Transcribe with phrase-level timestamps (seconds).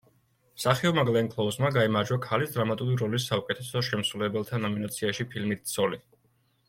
[0.59, 6.01] მსახიობმა გლენ ქლოუსმა გაიმარჯვა ქალის დრამატული როლის საუკეთესო შემსრულებელთა ნომინაციაში ფილმით „ცოლი“.